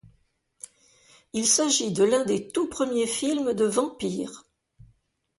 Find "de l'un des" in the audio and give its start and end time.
1.91-2.47